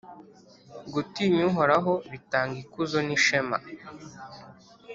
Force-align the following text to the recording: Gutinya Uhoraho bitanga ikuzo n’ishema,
Gutinya 0.93 1.41
Uhoraho 1.49 1.93
bitanga 2.11 2.55
ikuzo 2.63 2.97
n’ishema, 3.07 3.57